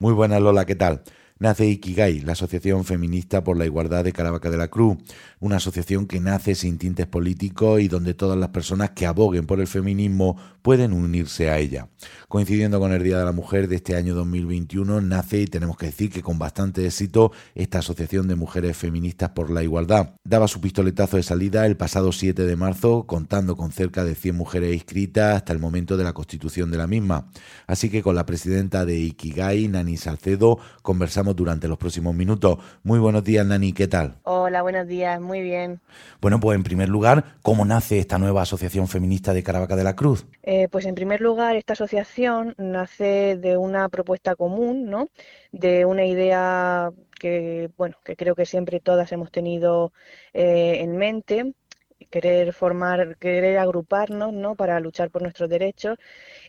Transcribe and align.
Muy 0.00 0.12
buenas, 0.12 0.40
Lola, 0.40 0.64
¿qué 0.64 0.74
tal? 0.76 1.02
Nace 1.38 1.66
Ikigai, 1.66 2.20
la 2.20 2.32
Asociación 2.32 2.84
Feminista 2.84 3.44
por 3.44 3.56
la 3.56 3.66
Igualdad 3.66 4.04
de 4.04 4.12
Caravaca 4.12 4.50
de 4.50 4.56
la 4.56 4.68
Cruz, 4.68 4.98
una 5.40 5.56
asociación 5.56 6.06
que 6.06 6.20
nace 6.20 6.54
sin 6.54 6.78
tintes 6.78 7.06
políticos 7.06 7.80
y 7.80 7.88
donde 7.88 8.14
todas 8.14 8.38
las 8.38 8.50
personas 8.50 8.90
que 8.90 9.06
aboguen 9.06 9.46
por 9.46 9.60
el 9.60 9.66
feminismo 9.66 10.36
pueden 10.62 10.92
unirse 10.92 11.50
a 11.50 11.58
ella. 11.58 11.88
Coincidiendo 12.28 12.80
con 12.80 12.92
el 12.92 13.02
Día 13.02 13.18
de 13.18 13.24
la 13.24 13.32
Mujer 13.32 13.68
de 13.68 13.76
este 13.76 13.96
año 13.96 14.14
2021, 14.14 15.00
nace 15.00 15.40
y 15.40 15.46
tenemos 15.46 15.76
que 15.76 15.86
decir 15.86 16.10
que 16.10 16.22
con 16.22 16.38
bastante 16.38 16.84
éxito 16.84 17.32
esta 17.54 17.78
Asociación 17.78 18.28
de 18.28 18.34
Mujeres 18.34 18.76
Feministas 18.76 19.30
por 19.30 19.50
la 19.50 19.62
Igualdad. 19.62 20.14
Daba 20.24 20.48
su 20.48 20.60
pistoletazo 20.60 21.16
de 21.16 21.22
salida 21.22 21.64
el 21.66 21.76
pasado 21.76 22.12
7 22.12 22.44
de 22.44 22.56
marzo, 22.56 23.06
contando 23.06 23.56
con 23.56 23.72
cerca 23.72 24.04
de 24.04 24.14
100 24.14 24.36
mujeres 24.36 24.74
inscritas 24.74 25.36
hasta 25.36 25.52
el 25.52 25.58
momento 25.58 25.96
de 25.96 26.04
la 26.04 26.12
constitución 26.12 26.70
de 26.70 26.78
la 26.78 26.86
misma. 26.86 27.30
Así 27.66 27.88
que 27.90 28.02
con 28.02 28.14
la 28.14 28.26
presidenta 28.26 28.84
de 28.84 28.98
Ikigai, 28.98 29.68
Nani 29.68 29.96
Salcedo, 29.96 30.58
conversamos 30.82 31.27
durante 31.36 31.68
los 31.68 31.78
próximos 31.78 32.14
minutos. 32.14 32.58
Muy 32.82 32.98
buenos 32.98 33.24
días, 33.24 33.46
Nani, 33.46 33.72
¿qué 33.72 33.88
tal? 33.88 34.16
Hola, 34.24 34.62
buenos 34.62 34.86
días, 34.86 35.20
muy 35.20 35.40
bien. 35.40 35.80
Bueno, 36.20 36.40
pues 36.40 36.56
en 36.56 36.62
primer 36.62 36.88
lugar, 36.88 37.36
¿cómo 37.42 37.64
nace 37.64 37.98
esta 37.98 38.18
nueva 38.18 38.42
asociación 38.42 38.88
feminista 38.88 39.32
de 39.32 39.42
Caravaca 39.42 39.76
de 39.76 39.84
la 39.84 39.96
Cruz? 39.96 40.26
Eh, 40.42 40.68
pues 40.68 40.86
en 40.86 40.94
primer 40.94 41.20
lugar, 41.20 41.56
esta 41.56 41.74
asociación 41.74 42.54
nace 42.58 43.36
de 43.36 43.56
una 43.56 43.88
propuesta 43.88 44.36
común, 44.36 44.90
¿no? 44.90 45.08
De 45.52 45.84
una 45.84 46.04
idea 46.04 46.90
que, 47.18 47.70
bueno, 47.76 47.96
que 48.04 48.16
creo 48.16 48.34
que 48.34 48.46
siempre 48.46 48.80
todas 48.80 49.12
hemos 49.12 49.30
tenido 49.30 49.92
eh, 50.32 50.78
en 50.80 50.96
mente 50.96 51.54
querer 52.10 52.52
formar, 52.52 53.16
querer 53.18 53.58
agruparnos, 53.58 54.32
¿no? 54.32 54.54
Para 54.56 54.80
luchar 54.80 55.10
por 55.10 55.22
nuestros 55.22 55.48
derechos 55.48 55.98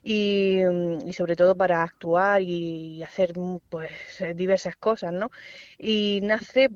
y, 0.03 0.61
mm, 0.65 1.11
sobre 1.13 1.35
todo 1.35 1.55
para 1.55 1.83
actuar 1.83 2.41
y 2.41 3.03
hacer, 3.03 3.37
mm, 3.37 3.59
pues, 3.69 3.91
diversas 4.35 4.75
cosas, 4.77 5.13
¿no? 5.13 5.31
Y 5.77 6.21
nace 6.23 6.69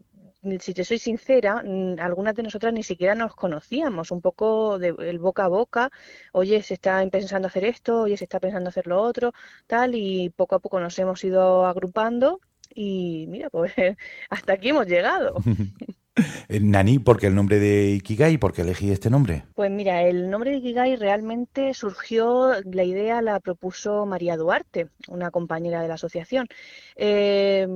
si 0.59 0.73
te 0.73 0.83
soy 0.83 0.99
sincera, 0.99 1.63
mm, 1.63 1.99
algunas 1.99 2.35
de 2.35 2.43
nosotras 2.43 2.73
ni 2.73 2.83
siquiera 2.83 3.15
nos 3.15 3.35
conocíamos, 3.35 4.11
un 4.11 4.21
poco 4.21 4.77
de 4.79 4.93
el 4.99 5.19
boca 5.19 5.45
a 5.45 5.47
boca, 5.47 5.89
oye, 6.33 6.61
se 6.63 6.73
está 6.75 7.05
pensando 7.09 7.47
hacer 7.47 7.63
esto, 7.65 8.01
oye, 8.01 8.17
se 8.17 8.25
está 8.25 8.39
pensando 8.39 8.69
hacer 8.69 8.87
lo 8.87 9.01
otro, 9.01 9.33
tal, 9.67 9.95
y 9.95 10.29
poco 10.31 10.55
a 10.55 10.59
poco 10.59 10.79
nos 10.79 10.97
hemos 10.99 11.23
ido 11.23 11.65
agrupando 11.65 12.41
y 12.75 13.25
mira, 13.29 13.49
pues 13.49 13.73
hasta 14.29 14.53
aquí 14.53 14.69
hemos 14.69 14.87
llegado. 14.87 15.35
Eh, 16.47 16.59
Nani, 16.59 16.99
¿por 16.99 17.19
qué 17.19 17.27
el 17.27 17.35
nombre 17.35 17.59
de 17.59 17.91
Ikigai? 17.91 18.37
¿Por 18.37 18.53
qué 18.53 18.61
elegí 18.61 18.91
este 18.91 19.09
nombre? 19.09 19.45
Pues 19.55 19.71
mira, 19.71 20.03
el 20.03 20.29
nombre 20.29 20.51
de 20.51 20.57
Ikigai 20.57 20.95
realmente 20.95 21.73
surgió, 21.73 22.53
la 22.63 22.83
idea 22.83 23.21
la 23.21 23.39
propuso 23.39 24.05
María 24.05 24.37
Duarte, 24.37 24.89
una 25.07 25.31
compañera 25.31 25.81
de 25.81 25.87
la 25.87 25.95
asociación. 25.95 26.47
Eh, 26.95 27.67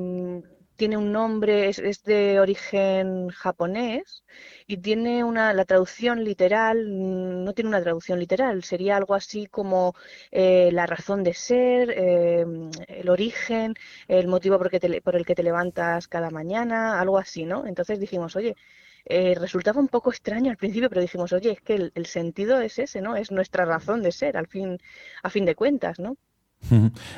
tiene 0.78 0.98
un 0.98 1.12
nombre, 1.12 1.70
es, 1.70 2.04
de 2.04 2.40
origen 2.40 3.30
japonés 3.30 4.24
y 4.68 4.78
tiene 4.78 5.24
una, 5.24 5.54
la 5.54 5.66
traducción 5.66 6.24
literal, 6.24 6.88
mm, 6.88 7.44
no 7.44 7.54
tiene 7.54 7.70
una 7.70 7.82
traducción 7.82 8.20
literal, 8.20 8.64
sería 8.64 8.98
algo 8.98 9.16
así 9.16 9.48
como 9.48 9.96
eh, 10.32 10.70
la 10.72 10.86
razón 10.86 11.24
de 11.24 11.34
ser, 11.34 11.92
em, 11.92 12.72
el 12.88 13.10
origen, 13.10 13.76
el 14.08 14.28
motivo 14.28 14.58
por, 14.58 14.70
por, 15.04 15.16
el 15.16 15.26
que 15.26 15.36
te 15.36 15.44
levantas 15.44 16.08
cada 16.08 16.30
mañana, 16.30 17.00
algo 17.02 17.18
así, 17.18 17.46
¿no? 17.46 17.66
Entonces 17.68 18.00
dijimos, 18.00 18.36
oye, 18.36 18.56
eh, 19.06 19.36
resultaba 19.36 19.80
un 19.80 19.88
poco 19.88 20.12
extraño 20.12 20.52
al 20.52 20.58
principio, 20.58 20.90
pero 20.90 21.02
dijimos, 21.02 21.34
oye, 21.34 21.52
es 21.52 21.62
que 21.62 21.76
el, 21.76 21.92
el, 21.96 22.06
sentido 22.06 22.62
es 22.62 22.78
ese, 22.80 23.02
¿no? 23.02 23.16
Es 23.16 23.32
nuestra 23.32 23.66
razón 23.66 24.02
de 24.04 24.12
ser, 24.12 24.38
al 24.38 24.48
fin, 24.48 24.78
a 25.24 25.30
fin 25.30 25.46
de 25.46 25.56
cuentas, 25.56 26.00
¿no? 26.00 26.18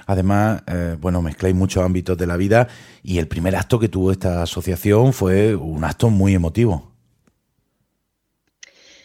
Además, 0.05 0.63
eh, 0.67 0.95
bueno, 0.99 1.21
mezcláis 1.21 1.55
muchos 1.55 1.83
ámbitos 1.83 2.17
de 2.17 2.27
la 2.27 2.37
vida 2.37 2.67
y 3.03 3.19
el 3.19 3.27
primer 3.27 3.55
acto 3.55 3.79
que 3.79 3.89
tuvo 3.89 4.11
esta 4.11 4.43
asociación 4.43 5.13
fue 5.13 5.55
un 5.55 5.83
acto 5.83 6.09
muy 6.09 6.33
emotivo. 6.33 6.89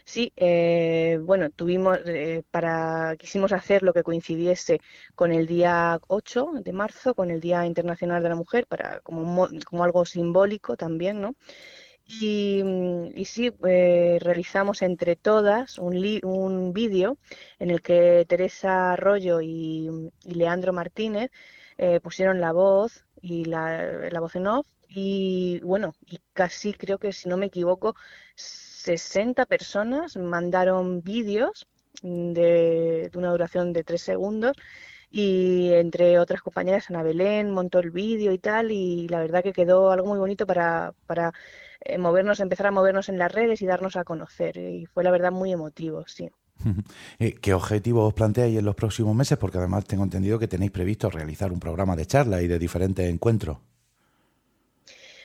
Sí, 0.06 0.32
eh, 0.36 1.18
bueno, 1.22 1.50
tuvimos 1.50 1.98
eh, 2.06 2.44
para 2.50 3.16
quisimos 3.18 3.52
hacer 3.52 3.82
lo 3.82 3.92
que 3.92 4.02
coincidiese 4.02 4.80
con 5.14 5.32
el 5.32 5.46
día 5.46 5.98
8 6.08 6.52
de 6.62 6.72
marzo, 6.72 7.14
con 7.14 7.30
el 7.30 7.40
Día 7.40 7.66
Internacional 7.66 8.22
de 8.22 8.28
la 8.28 8.34
Mujer, 8.36 8.66
para 8.66 9.00
como, 9.00 9.48
como 9.66 9.82
algo 9.82 10.04
simbólico 10.04 10.76
también, 10.76 11.20
¿no? 11.20 11.34
Y, 12.06 12.62
mm, 12.62 13.06
y 13.16 13.24
sí, 13.24 13.52
eh, 13.66 14.18
realizamos 14.20 14.82
entre 14.82 15.16
todas 15.16 15.78
un, 15.78 15.96
un 16.22 16.72
vídeo 16.72 17.18
en 17.58 17.70
el 17.70 17.80
que 17.82 18.26
Teresa 18.28 18.92
Arroyo 18.92 19.40
y, 19.40 19.88
Leandro 20.24 20.72
Martínez 20.72 21.30
eh, 21.78 22.00
pusieron 22.00 22.40
la 22.40 22.52
voz 22.52 23.04
y 23.20 23.44
la, 23.46 24.10
la, 24.10 24.20
voz 24.20 24.36
en 24.36 24.46
off 24.46 24.66
y 24.88 25.60
bueno, 25.60 25.94
y 26.06 26.20
casi 26.34 26.74
creo 26.74 26.98
que 26.98 27.12
si 27.12 27.28
no 27.28 27.36
me 27.36 27.46
equivoco, 27.46 27.96
60 28.36 29.46
personas 29.46 30.16
mandaron 30.16 31.02
vídeos 31.02 31.66
de, 32.02 33.08
de 33.10 33.18
una 33.18 33.30
duración 33.30 33.72
de 33.72 33.82
tres 33.84 34.02
segundos 34.02 34.56
y 35.16 35.72
entre 35.72 36.18
otras 36.18 36.42
compañeras 36.42 36.90
Ana 36.90 37.04
Belén 37.04 37.52
montó 37.52 37.78
el 37.78 37.92
vídeo 37.92 38.32
y 38.32 38.38
tal 38.38 38.72
y 38.72 39.06
la 39.06 39.20
verdad 39.20 39.44
que 39.44 39.52
quedó 39.52 39.92
algo 39.92 40.08
muy 40.08 40.18
bonito 40.18 40.44
para, 40.44 40.92
para 41.06 41.32
eh, 41.84 41.98
movernos, 41.98 42.40
empezar 42.40 42.66
a 42.66 42.72
movernos 42.72 43.08
en 43.08 43.18
las 43.18 43.30
redes 43.30 43.62
y 43.62 43.66
darnos 43.66 43.94
a 43.94 44.02
conocer. 44.02 44.56
Y 44.56 44.86
fue 44.86 45.04
la 45.04 45.12
verdad 45.12 45.30
muy 45.30 45.52
emotivo, 45.52 46.04
sí. 46.08 46.28
Eh, 47.20 47.34
¿Qué 47.40 47.54
objetivos 47.54 48.08
os 48.08 48.14
planteáis 48.14 48.58
en 48.58 48.64
los 48.64 48.74
próximos 48.74 49.14
meses? 49.14 49.38
Porque 49.38 49.58
además 49.58 49.84
tengo 49.84 50.02
entendido 50.02 50.40
que 50.40 50.48
tenéis 50.48 50.72
previsto 50.72 51.08
realizar 51.10 51.52
un 51.52 51.60
programa 51.60 51.94
de 51.94 52.06
charla 52.06 52.42
y 52.42 52.48
de 52.48 52.58
diferentes 52.58 53.08
encuentros. 53.08 53.58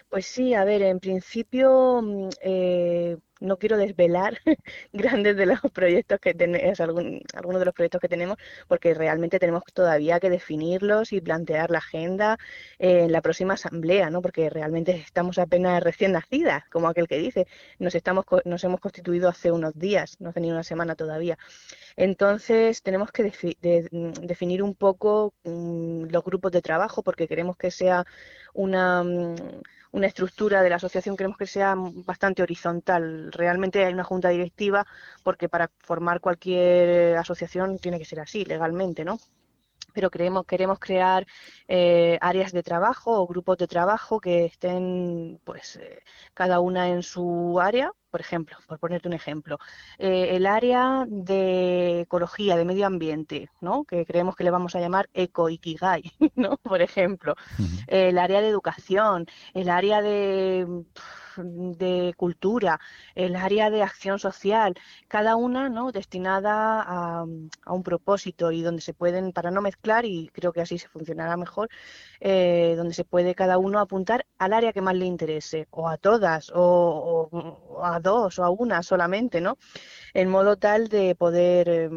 Pues 0.10 0.26
sí, 0.26 0.56
a 0.56 0.64
ver, 0.66 0.82
en 0.82 1.00
principio 1.00 2.02
mm, 2.02 2.30
eh, 2.42 3.18
no 3.42 3.58
quiero 3.60 3.78
desvelar 3.78 4.40
grandes 4.92 5.38
de 5.38 5.46
los 5.46 5.60
proyectos 5.72 6.20
que 6.20 6.34
tenemos, 6.34 6.80
algunos 6.80 7.60
de 7.60 7.66
los 7.66 7.74
proyectos 7.76 8.02
que 8.02 8.10
tenemos, 8.10 8.38
porque 8.68 8.96
realmente 8.96 9.38
tenemos 9.40 9.64
todavía 9.72 10.20
que 10.20 10.32
definirlos 10.32 11.14
y 11.14 11.22
plantear 11.22 11.70
la 11.70 11.78
agenda 11.78 12.38
en 12.80 13.12
la 13.12 13.22
próxima 13.22 13.54
asamblea, 13.54 14.10
¿no? 14.10 14.22
Porque 14.24 14.50
realmente 14.50 14.94
estamos 14.96 15.38
apenas 15.38 15.84
recién 15.84 16.12
nacidas, 16.14 16.64
como 16.70 16.88
aquel 16.90 17.08
que 17.08 17.20
dice, 17.20 17.46
nos 17.78 17.94
estamos 17.94 18.26
nos 18.46 18.64
hemos 18.64 18.80
constituido 18.80 19.30
hace 19.30 19.52
unos 19.52 19.78
días, 19.78 20.16
no 20.20 20.30
hace 20.30 20.40
ni 20.42 20.52
una 20.52 20.64
semana 20.64 20.96
todavía. 20.96 21.38
Entonces 21.96 22.82
tenemos 22.84 23.12
que 23.12 23.24
mm, 23.92 24.12
definir 24.28 24.64
un 24.64 24.76
poco 24.76 25.34
mm, 25.44 26.06
los 26.10 26.24
grupos 26.24 26.52
de 26.52 26.62
trabajo, 26.62 27.04
porque 27.04 27.28
queremos 27.28 27.58
que 27.58 27.72
sea 27.72 28.06
una 28.54 29.04
una 29.92 30.08
estructura 30.08 30.62
de 30.62 30.70
la 30.70 30.76
asociación 30.76 31.18
queremos 31.18 31.38
que 31.38 31.48
sea 31.48 31.76
bastante 31.76 32.44
horizontal. 32.44 33.32
Realmente 33.32 33.84
hay 33.86 33.94
una 33.94 34.04
junta 34.04 34.30
directiva 34.30 34.86
porque 35.24 35.50
para 35.50 35.72
formar 35.80 36.20
cualquier 36.22 37.18
asociación 37.18 37.80
tiene 37.80 37.98
que 37.98 38.06
ser 38.06 38.20
así 38.20 38.46
legalmente, 38.46 39.04
¿no? 39.04 39.20
pero 39.94 40.12
creemos, 40.12 40.46
queremos 40.46 40.80
crear 40.80 41.26
eh, 41.68 42.18
áreas 42.22 42.52
de 42.52 42.64
trabajo 42.64 43.20
o 43.20 43.28
grupos 43.28 43.58
de 43.58 43.68
trabajo 43.68 44.20
que 44.20 44.46
estén, 44.46 45.42
pues, 45.44 45.78
eh, 45.78 46.04
cada 46.34 46.60
una 46.60 46.90
en 46.90 47.02
su 47.04 47.60
área. 47.60 47.92
Por 48.10 48.22
ejemplo, 48.22 48.58
por 48.68 48.80
ponerte 48.80 49.08
un 49.08 49.14
ejemplo, 49.14 49.60
eh, 49.98 50.30
el 50.32 50.46
área 50.46 51.06
de 51.08 52.02
ecología, 52.02 52.58
de 52.58 52.66
medio 52.66 52.88
ambiente, 52.88 53.50
¿no? 53.62 53.84
Que 53.84 54.06
creemos 54.06 54.36
que 54.36 54.44
le 54.44 54.52
vamos 54.52 54.76
a 54.76 54.80
llamar 54.80 55.10
eco-ikigai, 55.14 56.04
¿no? 56.36 56.58
Por 56.58 56.82
ejemplo, 56.82 57.36
el 57.88 58.18
área 58.18 58.42
de 58.42 58.50
educación, 58.50 59.28
el 59.54 59.70
área 59.70 60.02
de 60.02 60.86
de 61.38 62.14
cultura, 62.18 62.80
el 63.16 63.36
área 63.36 63.70
de 63.70 63.84
acción 63.84 64.20
social, 64.20 64.76
cada 65.08 65.36
una 65.36 65.70
¿no? 65.70 65.92
destinada 65.92 66.82
a, 66.82 67.24
un 67.24 67.84
propósito 67.84 68.52
y 68.52 68.62
donde 68.62 68.82
se 68.82 68.94
pueden, 68.94 69.32
para 69.32 69.52
no 69.52 69.62
mezclar, 69.62 70.06
y 70.06 70.30
creo 70.34 70.54
que 70.54 70.62
así 70.62 70.78
se 70.78 70.88
funcionará 70.88 71.38
mejor, 71.38 71.70
eh, 72.20 72.74
donde 72.78 72.94
se 72.94 73.06
puede 73.06 73.36
cada 73.36 73.58
uno 73.58 73.80
apuntar 73.80 74.26
al 74.38 74.54
área 74.54 74.74
que 74.74 74.82
más 74.82 74.96
le 74.96 75.06
interese, 75.06 75.68
o 75.72 75.88
a 75.90 75.98
todas, 75.98 76.52
o, 76.56 77.30
a 77.84 78.00
dos, 78.00 78.40
o 78.40 78.44
a 78.44 78.50
una 78.50 78.84
solamente, 78.84 79.42
¿no? 79.42 79.58
En 80.14 80.30
modo 80.30 80.58
tal 80.58 80.88
de 80.90 81.16
poder, 81.16 81.70
eh, 81.70 81.90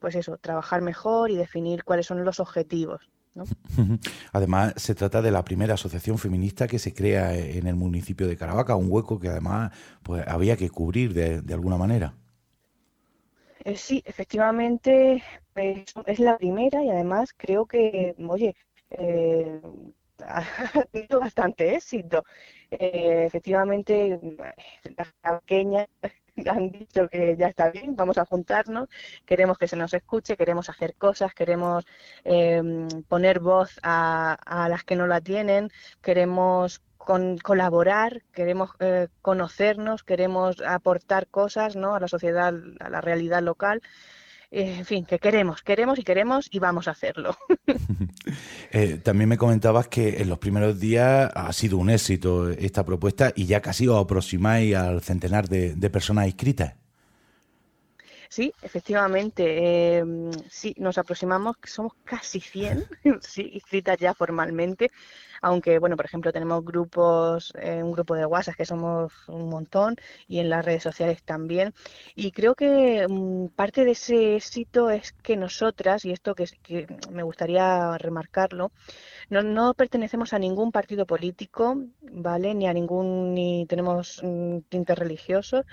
pues 0.00 0.14
eso, 0.14 0.38
trabajar 0.38 0.82
mejor 0.82 1.30
y 1.30 1.36
definir 1.36 1.84
cuáles 1.84 2.06
son 2.06 2.24
los 2.24 2.40
objetivos. 2.40 3.10
Además, 4.32 4.74
se 4.76 4.94
trata 4.94 5.22
de 5.22 5.30
la 5.30 5.44
primera 5.44 5.74
asociación 5.74 6.18
feminista 6.18 6.66
que 6.66 6.78
se 6.78 6.92
crea 6.92 7.36
en 7.36 7.66
el 7.66 7.74
municipio 7.74 8.26
de 8.26 8.36
Caravaca, 8.36 8.76
un 8.76 8.90
hueco 8.90 9.18
que 9.18 9.28
además 9.28 9.72
pues, 10.02 10.26
había 10.26 10.56
que 10.56 10.70
cubrir 10.70 11.14
de, 11.14 11.54
alguna 11.54 11.76
manera. 11.76 12.14
Eh, 13.64 13.76
sí, 13.76 14.02
efectivamente 14.06 15.22
es, 15.54 16.18
la 16.18 16.38
primera 16.38 16.82
y 16.82 16.90
además 16.90 17.34
creo 17.36 17.66
que, 17.66 18.14
oye, 18.26 18.56
eh, 18.90 19.60
ha 20.26 20.84
tenido 20.92 21.20
bastante 21.20 21.74
éxito. 21.74 22.24
Eh, 22.70 23.24
efectivamente, 23.26 24.18
la 25.22 25.40
pequeña 25.40 25.86
han 26.48 26.70
dicho 26.70 27.08
que 27.08 27.36
ya 27.36 27.48
está 27.48 27.70
bien, 27.70 27.96
vamos 27.96 28.18
a 28.18 28.24
juntarnos, 28.24 28.88
queremos 29.26 29.58
que 29.58 29.68
se 29.68 29.76
nos 29.76 29.94
escuche, 29.94 30.36
queremos 30.36 30.68
hacer 30.68 30.94
cosas, 30.96 31.34
queremos 31.34 31.84
em, 32.24 32.88
poner 33.08 33.40
voz 33.40 33.78
a, 33.82 34.36
a 34.46 34.68
las 34.68 34.84
que 34.84 34.96
no 34.96 35.06
la 35.06 35.20
tienen, 35.20 35.70
queremos 36.02 36.82
con, 37.00 37.38
colaborar, 37.38 38.22
queremos 38.32 38.70
eh, 38.78 39.08
conocernos, 39.22 40.04
queremos 40.04 40.60
aportar 40.60 41.26
cosas 41.28 41.74
¿no? 41.74 41.94
a 41.94 42.00
la 42.00 42.08
sociedad, 42.08 42.54
a 42.78 42.90
la 42.90 43.00
realidad 43.00 43.42
local. 43.42 43.82
Eh, 44.50 44.76
en 44.78 44.84
fin, 44.84 45.04
que 45.04 45.18
queremos, 45.18 45.62
queremos 45.62 45.98
y 45.98 46.02
queremos 46.02 46.48
y 46.50 46.58
vamos 46.58 46.88
a 46.88 46.92
hacerlo. 46.92 47.36
Eh, 48.72 49.00
también 49.02 49.28
me 49.28 49.36
comentabas 49.36 49.88
que 49.88 50.22
en 50.22 50.28
los 50.28 50.38
primeros 50.38 50.78
días 50.78 51.28
ha 51.34 51.52
sido 51.52 51.76
un 51.76 51.90
éxito 51.90 52.50
esta 52.50 52.84
propuesta 52.84 53.32
y 53.34 53.46
ya 53.46 53.60
casi 53.60 53.88
os 53.88 54.00
aproximáis 54.00 54.76
al 54.76 55.00
centenar 55.02 55.48
de, 55.48 55.74
de 55.74 55.90
personas 55.90 56.26
inscritas. 56.26 56.74
Sí, 58.30 58.54
efectivamente, 58.62 59.98
eh, 59.98 60.04
sí, 60.48 60.72
nos 60.78 60.98
aproximamos, 60.98 61.56
somos 61.64 61.94
casi 62.04 62.38
100, 62.40 62.84
sí, 63.22 63.50
inscritas 63.54 63.98
ya 63.98 64.14
formalmente, 64.14 64.92
aunque, 65.42 65.80
bueno, 65.80 65.96
por 65.96 66.04
ejemplo, 66.04 66.32
tenemos 66.32 66.64
grupos, 66.64 67.52
eh, 67.58 67.82
un 67.82 67.90
grupo 67.90 68.14
de 68.14 68.26
WhatsApp 68.26 68.54
que 68.54 68.64
somos 68.66 69.12
un 69.26 69.48
montón 69.48 69.96
y 70.28 70.38
en 70.38 70.48
las 70.48 70.64
redes 70.64 70.84
sociales 70.84 71.24
también. 71.24 71.74
Y 72.14 72.30
creo 72.30 72.54
que 72.54 73.04
mm, 73.08 73.48
parte 73.48 73.84
de 73.84 73.92
ese 73.92 74.36
éxito 74.36 74.90
es 74.90 75.10
que 75.12 75.36
nosotras, 75.36 76.04
y 76.04 76.12
esto 76.12 76.36
que, 76.36 76.44
que 76.62 76.86
me 77.10 77.24
gustaría 77.24 77.98
remarcarlo, 77.98 78.70
no, 79.28 79.42
no, 79.42 79.74
pertenecemos 79.74 80.32
a 80.34 80.38
ningún 80.38 80.70
partido 80.70 81.04
político, 81.04 81.82
¿vale? 82.02 82.54
Ni 82.54 82.68
a 82.68 82.72
ningún, 82.72 83.34
ni 83.34 83.66
tenemos 83.66 84.20
mm, 84.22 84.58
tintes 84.68 84.96
religiosos 84.96 85.64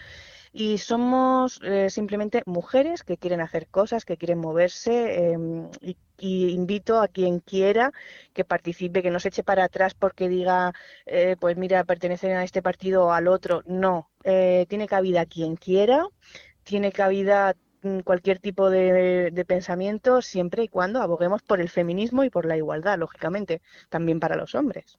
y 0.57 0.79
somos 0.79 1.59
eh, 1.63 1.91
simplemente 1.91 2.41
mujeres 2.47 3.03
que 3.03 3.17
quieren 3.17 3.41
hacer 3.41 3.67
cosas, 3.67 4.05
que 4.05 4.17
quieren 4.17 4.39
moverse 4.39 5.31
em, 5.31 5.69
y, 5.81 5.97
invito 6.49 6.99
a 6.99 7.07
quien 7.07 7.41
quiera 7.41 7.91
que 8.33 8.43
participe, 8.43 9.03
que 9.03 9.11
no 9.11 9.19
se 9.19 9.27
eche 9.27 9.43
para 9.43 9.65
atrás 9.65 9.93
porque 9.93 10.27
diga, 10.27 10.73
eh, 11.05 11.35
pues 11.39 11.57
mira, 11.57 11.83
pertenecen 11.83 12.31
a 12.31 12.43
este 12.43 12.63
partido 12.63 13.05
o 13.05 13.11
al 13.11 13.27
otro. 13.27 13.61
No, 13.67 14.09
eh, 14.23 14.65
tiene 14.67 14.87
cabida 14.87 15.27
quien 15.27 15.57
quiera, 15.57 16.07
tiene 16.63 16.91
cabida 16.91 17.55
cualquier 18.03 18.39
tipo 18.39 18.69
de, 18.69 19.45
pensamiento 19.47 20.21
siempre 20.21 20.63
y 20.63 20.67
cuando 20.67 21.01
aboguemos 21.01 21.41
por 21.41 21.61
el 21.61 21.69
feminismo 21.69 22.23
y 22.23 22.29
por 22.29 22.45
la 22.45 22.57
igualdad, 22.57 22.97
lógicamente, 22.97 23.61
también 23.89 24.19
para 24.19 24.35
los 24.35 24.55
hombres. 24.55 24.97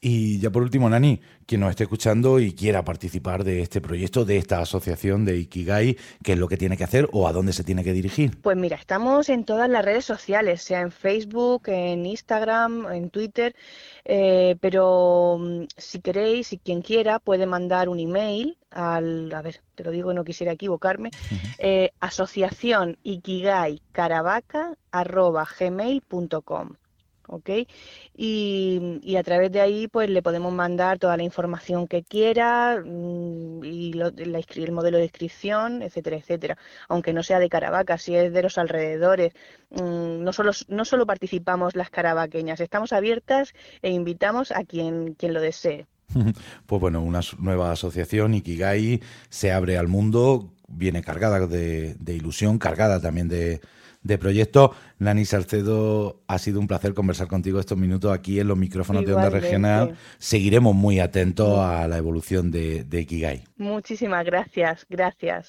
Y 0.00 0.38
ya 0.40 0.50
por 0.50 0.62
último, 0.62 0.88
Nani, 0.88 1.20
quien 1.46 1.60
nos 1.60 1.70
esté 1.70 1.84
escuchando 1.84 2.40
y 2.40 2.52
quiera 2.52 2.84
participar 2.84 3.44
de 3.44 3.60
este 3.60 3.80
proyecto, 3.80 4.24
de 4.24 4.38
esta 4.38 4.60
asociación 4.60 5.24
de 5.24 5.36
Ikigai, 5.36 5.96
¿qué 6.22 6.32
es 6.32 6.38
lo 6.38 6.48
que 6.48 6.56
tiene 6.56 6.76
que 6.76 6.84
hacer 6.84 7.08
o 7.12 7.28
a 7.28 7.32
dónde 7.32 7.52
se 7.52 7.64
tiene 7.64 7.84
que 7.84 7.92
dirigir? 7.92 8.40
Pues 8.40 8.56
mira, 8.56 8.76
estamos 8.76 9.28
en 9.28 9.44
todas 9.44 9.68
las 9.68 9.84
redes 9.84 10.04
sociales, 10.04 10.62
sea 10.62 10.80
en 10.80 10.92
Facebook, 10.92 11.62
en 11.66 12.06
Instagram, 12.06 12.90
en 12.92 13.10
Twitter, 13.10 13.54
eh, 14.04 14.56
pero 14.60 15.38
mm, 15.38 15.64
si 15.76 16.00
queréis, 16.00 16.52
y 16.52 16.58
quien 16.58 16.82
quiera, 16.82 17.18
puede 17.18 17.46
mandar 17.46 17.88
un 17.88 17.98
email 17.98 18.56
al, 18.70 19.32
a 19.32 19.42
ver, 19.42 19.62
te 19.74 19.84
lo 19.84 19.90
digo, 19.90 20.12
no 20.14 20.24
quisiera 20.24 20.52
equivocarme, 20.52 21.10
eh, 21.58 21.90
asociación 22.00 22.98
ikigai 23.02 23.82
caravaca 23.92 24.76
arroba 24.90 25.46
gmail.com. 25.58 26.76
¿ok? 27.30 27.50
Y, 28.16 28.98
y, 29.02 29.16
a 29.16 29.22
través 29.22 29.52
de 29.52 29.60
ahí 29.60 29.88
pues 29.88 30.10
le 30.10 30.22
podemos 30.22 30.52
mandar 30.52 30.98
toda 30.98 31.16
la 31.16 31.22
información 31.22 31.86
que 31.86 32.02
quiera 32.02 32.82
mm, 32.84 33.64
y 33.64 33.92
el 33.92 34.72
modelo 34.72 34.98
de 34.98 35.04
inscripción, 35.04 35.82
etcétera, 35.82 36.16
etcétera. 36.16 36.58
Aunque 36.88 37.12
no 37.12 37.22
sea 37.22 37.38
de 37.38 37.48
Caravaca, 37.48 37.98
si 37.98 38.16
es 38.16 38.32
de 38.32 38.42
los 38.42 38.58
alrededores. 38.58 39.32
Mm, 39.70 40.22
no, 40.24 40.32
solo, 40.32 40.52
no 40.68 40.84
solo 40.84 41.06
participamos 41.06 41.76
las 41.76 41.90
caravaqueñas, 41.90 42.60
estamos 42.60 42.92
abiertas 42.92 43.54
e 43.82 43.90
invitamos 43.90 44.50
a 44.52 44.64
quien, 44.64 45.14
quien 45.14 45.34
lo 45.34 45.40
desee. 45.40 45.86
Pues 46.66 46.80
bueno, 46.80 47.02
una 47.02 47.20
nueva 47.38 47.72
asociación, 47.72 48.34
Ikigai, 48.34 49.00
se 49.28 49.52
abre 49.52 49.78
al 49.78 49.88
mundo, 49.88 50.52
viene 50.68 51.02
cargada 51.02 51.46
de, 51.46 51.96
ilusión, 52.06 52.58
cargada 52.58 53.00
también 53.00 53.28
de, 53.28 53.60
de 54.02 54.18
proyectos. 54.18 54.70
Nani 54.98 55.24
Salcedo, 55.24 56.22
ha 56.26 56.38
sido 56.38 56.60
un 56.60 56.66
placer 56.66 56.94
conversar 56.94 57.28
contigo 57.28 57.60
estos 57.60 57.78
minutos 57.78 58.12
aquí 58.12 58.40
en 58.40 58.48
los 58.48 58.58
micrófonos 58.58 59.04
de 59.04 59.14
Onda 59.14 59.30
Regional. 59.30 59.96
Seguiremos 60.18 60.74
muy 60.74 61.00
atentos 61.00 61.58
a 61.58 61.88
la 61.88 61.96
evolución 61.96 62.50
de, 62.50 62.84
de 62.84 63.00
Ikigai. 63.00 63.44
Muchísimas 63.56 64.24
gracias, 64.24 64.86
gracias. 64.88 65.48